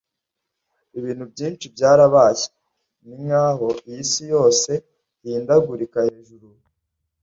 ibintu 0.99 1.23
byinshi 1.33 1.65
byarabaye. 1.75 2.43
ninkaho 3.05 3.67
isi 3.99 4.23
yose 4.33 4.71
ihindagurika 5.23 5.97
hejuru 6.09 6.47